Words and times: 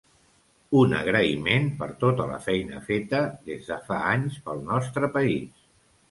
Un 0.83 0.93
agraïment 0.99 1.67
per 1.81 1.89
tota 2.03 2.25
la 2.31 2.39
feina 2.45 2.79
feta, 2.87 3.19
des 3.49 3.69
de 3.73 3.77
fa 3.91 3.99
anys, 4.13 4.39
pel 4.47 4.63
nostre 4.71 5.11
país. 5.19 5.61